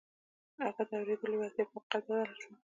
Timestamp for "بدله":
2.07-2.35